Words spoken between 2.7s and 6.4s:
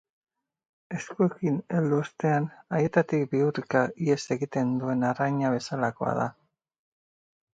haietatik bihurrika ihes egiten duen arraina bezalakoa da.